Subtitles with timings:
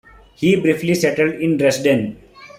[0.33, 2.17] He briefly settled in Dresden.